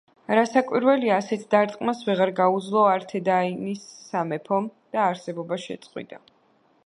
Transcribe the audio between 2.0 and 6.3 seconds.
ვეღარ გაუძლო ართედაინის სამეფომ და არსებობა შეწყვიტა.